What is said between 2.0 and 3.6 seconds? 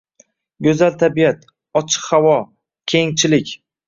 havo, kengchilik